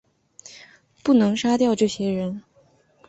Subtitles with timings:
[1.03, 2.41] 不能杀掉这些人